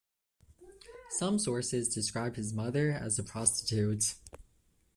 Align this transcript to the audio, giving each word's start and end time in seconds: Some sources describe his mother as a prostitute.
Some 1.11 1.37
sources 1.37 1.87
describe 1.93 2.35
his 2.35 2.51
mother 2.55 2.89
as 2.89 3.19
a 3.19 3.23
prostitute. 3.23 4.15